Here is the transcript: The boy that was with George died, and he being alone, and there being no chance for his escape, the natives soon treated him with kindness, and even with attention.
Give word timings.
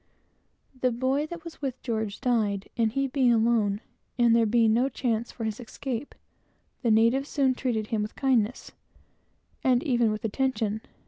The 0.81 0.91
boy 0.91 1.27
that 1.27 1.43
was 1.43 1.61
with 1.61 1.79
George 1.83 2.21
died, 2.21 2.67
and 2.75 2.91
he 2.91 3.05
being 3.05 3.31
alone, 3.31 3.81
and 4.17 4.35
there 4.35 4.47
being 4.47 4.73
no 4.73 4.89
chance 4.89 5.31
for 5.31 5.43
his 5.43 5.59
escape, 5.59 6.15
the 6.81 6.89
natives 6.89 7.29
soon 7.29 7.53
treated 7.53 7.85
him 7.89 8.01
with 8.01 8.15
kindness, 8.15 8.71
and 9.63 9.83
even 9.83 10.11
with 10.11 10.25
attention. 10.25 10.81